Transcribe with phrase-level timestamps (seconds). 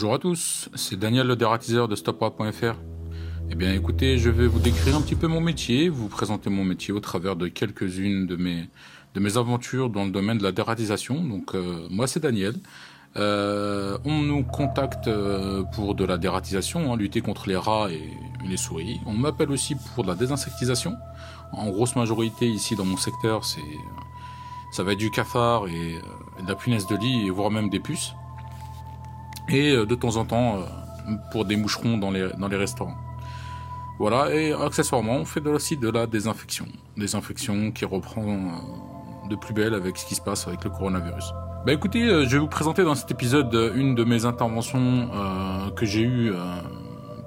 [0.00, 2.76] Bonjour à tous, c'est Daniel le dératiseur de stopwap.fr.
[3.50, 6.62] Eh bien écoutez, je vais vous décrire un petit peu mon métier, vous présenter mon
[6.62, 8.70] métier au travers de quelques-unes de mes,
[9.14, 11.24] de mes aventures dans le domaine de la dératisation.
[11.24, 12.54] Donc euh, moi c'est Daniel.
[13.16, 18.12] Euh, on nous contacte euh, pour de la dératisation, hein, lutter contre les rats et
[18.48, 19.00] les souris.
[19.04, 20.94] On m'appelle aussi pour de la désinsectisation.
[21.50, 23.58] En grosse majorité ici dans mon secteur, c'est
[24.70, 25.96] ça va être du cafard et,
[26.38, 28.12] et de la punaise de lit, voire même des puces
[29.48, 32.96] et euh, de temps en temps euh, pour des moucherons dans les, restaurants.
[33.98, 36.66] Voilà, et accessoirement, on fait aussi de la désinfection.
[36.96, 41.32] Désinfection qui reprend euh, de plus belle avec ce qui se passe avec le coronavirus.
[41.66, 45.10] Bah écoutez, je vais vous présenter dans cet épisode une de mes interventions
[45.74, 46.34] que j'ai euh,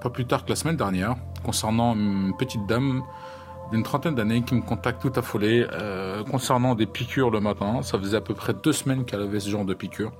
[0.01, 3.03] pas plus tard que la semaine dernière, concernant une petite dame
[3.71, 5.67] d'une trentaine d'années qui me contacte tout affolée
[6.31, 7.81] concernant des piqûres le matin.
[7.84, 10.13] Ça faisait à peu près deux semaines qu'elle avait ce genre de piqûres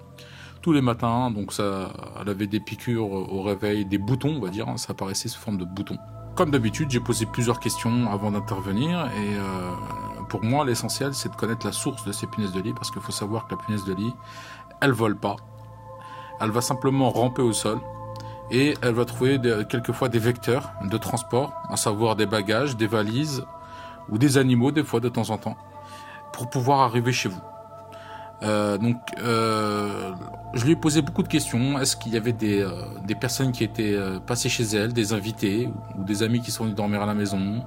[0.62, 1.32] tous les matins.
[1.32, 4.68] Donc ça, elle avait des piqûres au réveil, des boutons, on va dire.
[4.68, 5.98] hein, ça apparaissait sous forme de boutons.
[6.36, 9.72] Comme d'habitude, j'ai posé plusieurs questions avant d'intervenir et euh,
[10.30, 13.02] pour moi, l'essentiel, c'est de connaître la source de ces punaises de lit parce qu'il
[13.02, 14.14] faut savoir que la punaise de lit,
[14.80, 15.36] elle vole pas.
[16.40, 17.80] Elle va simplement ramper au sol
[18.50, 23.44] et elle va trouver quelquefois des vecteurs de transport, à savoir des bagages, des valises
[24.10, 25.58] ou des animaux des fois de temps en temps,
[26.34, 27.42] pour pouvoir arriver chez vous.
[28.44, 30.12] Euh, donc, euh,
[30.54, 31.80] je lui ai posé beaucoup de questions.
[31.80, 35.70] Est-ce qu'il y avait des, euh, personnes qui étaient euh, passées chez elle, des invités
[35.98, 37.64] ou, des amis qui sont venus dormir à la maison?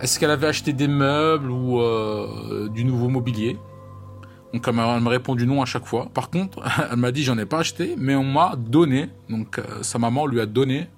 [0.00, 3.58] Est-ce qu'elle avait acheté des meubles ou euh, du nouveau mobilier?
[4.52, 6.08] Donc, elle m'a répondu non à chaque fois.
[6.12, 6.60] Par contre,
[6.90, 9.08] elle m'a dit j'en ai pas acheté, mais on m'a donné.
[9.28, 10.88] Donc, sa maman lui a donné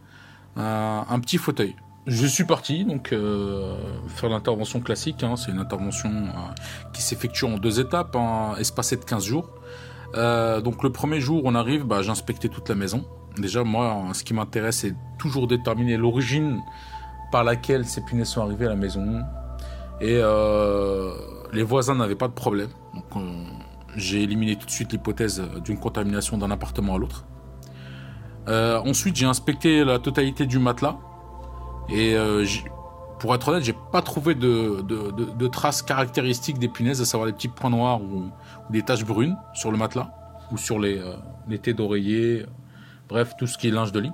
[0.56, 1.74] un petit fauteuil.
[2.06, 5.22] Je suis parti donc faire l'intervention classique.
[5.22, 5.36] hein.
[5.36, 6.10] C'est une intervention
[6.92, 9.50] qui s'effectue en deux étapes, hein, espacée de 15 jours.
[10.14, 13.04] Euh, donc le premier jour, on arrive, bah, j'ai inspecté toute la maison.
[13.38, 16.60] Déjà, moi, ce qui m'intéresse, c'est toujours déterminer l'origine
[17.30, 19.22] par laquelle ces punaises sont arrivées à la maison.
[20.00, 21.12] Et euh,
[21.52, 22.68] les voisins n'avaient pas de problème.
[22.94, 23.44] Donc euh,
[23.96, 27.24] j'ai éliminé tout de suite l'hypothèse d'une contamination d'un appartement à l'autre.
[28.48, 30.96] Ensuite, j'ai inspecté la totalité du matelas.
[31.88, 32.16] Et
[33.22, 37.46] pour être honnête, j'ai pas trouvé de, traces caractéristiques des punaises, à savoir les petits
[37.46, 38.32] points noirs ou,
[38.68, 40.10] des taches brunes sur le matelas
[40.50, 42.44] ou sur les, euh, d'oreiller,
[43.08, 44.10] bref, tout ce qui est linge de lit.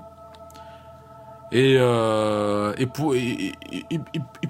[1.52, 2.74] Et, euh,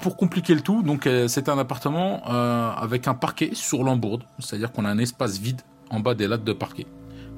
[0.00, 4.24] pour, compliquer le tout, donc euh, c'est un appartement euh, avec un parquet sur l'embourde,
[4.40, 6.88] c'est-à-dire qu'on a un espace vide en bas des lattes de parquet.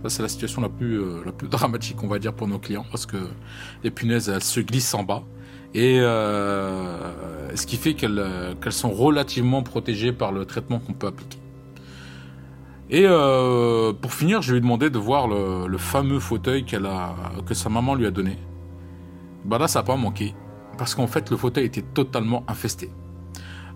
[0.05, 2.87] Ça, c'est la situation la plus, la plus dramatique, on va dire, pour nos clients,
[2.91, 3.19] parce que
[3.85, 5.23] les punaises, elles se glissent en bas.
[5.75, 6.01] Et
[7.55, 11.39] ce qui fait qu'elles euh, qu'elles sont relativement protégées par le traitement qu'on peut appliquer.
[12.91, 17.69] Et euh, pour finir, je lui ai demandé de voir le, fameux fauteuil que sa
[17.69, 18.37] maman lui a donné.
[19.45, 20.35] Bah là, ça n'a pas manqué,
[20.77, 22.91] parce qu'en fait, le fauteuil était totalement infesté.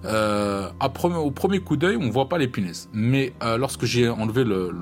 [0.05, 4.43] Euh, au premier coup d'œil, on voit pas les punaises, mais euh, lorsque j'ai enlevé
[4.45, 4.73] le,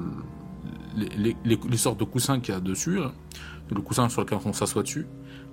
[0.96, 2.98] le- les, sortes de coussins qu'il y a dessus,
[3.70, 5.06] le coussin sur lequel on s'assoit dessus,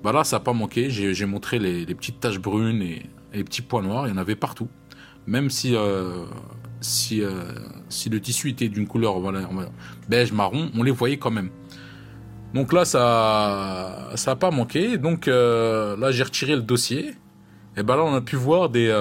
[0.03, 0.89] bah là, ça n'a pas manqué.
[0.89, 4.07] J'ai montré les, petites taches brunes et, les petits points noirs.
[4.07, 4.69] Il y en avait partout.
[5.27, 6.25] Même si, euh,
[7.11, 7.53] euh,
[7.89, 9.15] si le tissu était d'une couleur
[10.07, 11.49] beige, marron, on les voyait quand même.
[12.53, 14.97] Donc là, ça ça pas manqué.
[14.97, 17.13] Donc euh, là, j'ai retiré le dossier.
[17.77, 18.91] Et ben là, on a pu voir des...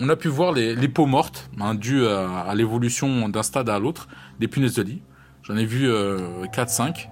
[0.00, 3.78] on a pu voir les, peaux mortes, hein, dues à, à l'évolution d'un stade à
[3.78, 4.08] l'autre,
[4.40, 5.02] des punaises de lit.
[5.42, 7.08] J'en ai vu euh, 4-5.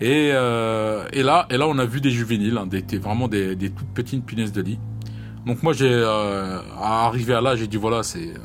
[0.00, 2.68] Et, euh, et là, on a vu des juvéniles, hein,
[3.00, 4.78] vraiment des, toutes petites punaises de lit.
[5.44, 7.12] Donc moi, j'ai euh, à
[7.42, 8.38] là, j'ai dit voilà, c'est euh,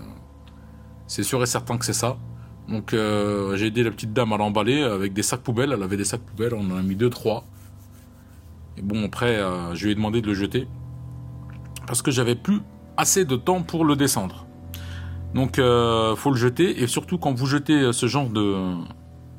[1.07, 2.17] c'est sûr et certain que c'est ça.
[2.67, 5.71] Donc j'ai aidé la petite dame à l'emballer avec des sacs poubelles.
[5.71, 7.45] Elle avait des sacs poubelles, on en a mis deux trois.
[8.77, 9.39] Et bon après,
[9.73, 10.67] je lui ai demandé de le jeter
[11.85, 12.61] parce que j'avais plus
[12.97, 14.47] assez de temps pour le descendre.
[15.35, 18.73] Donc faut le jeter et surtout quand vous jetez ce genre de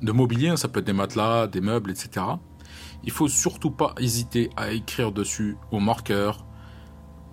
[0.03, 2.27] de mobilier, hein, ça peut être des matelas, des meubles, etc.
[3.05, 6.47] Il faut surtout pas hésiter à écrire dessus au marqueur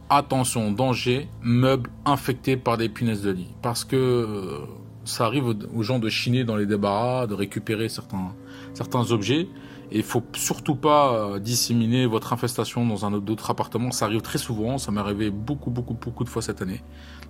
[0.10, 3.56] attention, danger, meubles infectés par des punaises de lit.
[3.62, 4.60] Parce que euh,
[5.06, 8.34] ça arrive aux, gens de chiner dans les débarras, de récupérer certains,
[8.74, 9.48] certains objets.
[9.92, 13.92] Et il faut surtout pas euh, disséminer votre infestation dans un autre d'autres appartements.
[13.92, 16.82] Ça arrive très souvent, ça m'est arrivé beaucoup, beaucoup, beaucoup de fois cette année.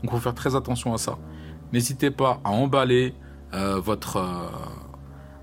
[0.01, 1.17] Donc il faut faire très attention à ça.
[1.71, 3.13] N'hésitez pas à emballer
[3.53, 4.17] euh, votre,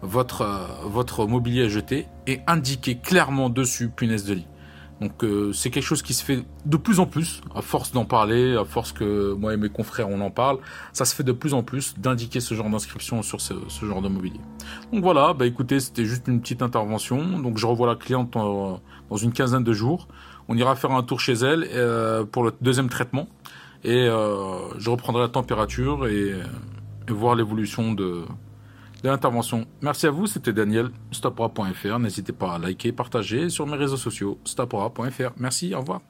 [0.02, 4.46] votre, euh, votre mobilier à jeter et indiquer clairement dessus punaise de lit.
[5.00, 8.04] Donc euh, c'est quelque chose qui se fait de plus en plus, à force d'en
[8.04, 10.58] parler, à force que moi et mes confrères on en parle,
[10.92, 14.08] ça se fait de plus en plus d'indiquer ce genre d'inscription sur ce, genre de
[14.08, 14.40] mobilier.
[14.92, 17.38] Donc voilà, bah écoutez, c'était juste une petite intervention.
[17.38, 20.06] Donc je revois la cliente dans une quinzaine de jours.
[20.48, 23.26] On ira faire un tour chez elle euh, pour le deuxième traitement
[23.82, 26.34] et euh, je reprendrai la température et,
[27.08, 28.24] et voir l'évolution de,
[29.02, 29.66] de l'intervention.
[29.82, 31.98] Merci à vous, c'était Daniel, stopora.fr.
[31.98, 35.32] N'hésitez pas à liker, partager sur mes réseaux sociaux, stopora.fr.
[35.36, 36.00] Merci, au revoir.